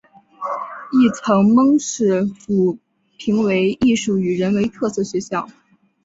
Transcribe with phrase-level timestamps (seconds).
[0.93, 2.79] 亦曾蒙市府
[3.17, 5.47] 评为艺术与人文特色学校。